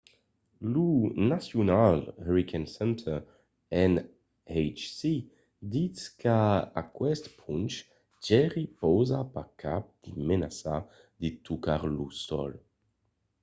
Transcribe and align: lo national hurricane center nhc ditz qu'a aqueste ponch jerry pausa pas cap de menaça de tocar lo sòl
lo 0.73 0.87
national 1.31 1.97
hurricane 2.25 2.69
center 2.77 3.17
nhc 3.91 4.97
ditz 5.71 6.01
qu'a 6.21 6.39
aqueste 6.81 7.29
ponch 7.39 7.73
jerry 8.25 8.65
pausa 8.79 9.19
pas 9.33 9.49
cap 9.61 9.83
de 10.03 10.11
menaça 10.29 10.75
de 11.21 11.29
tocar 11.47 11.81
lo 11.95 12.05
sòl 12.25 12.51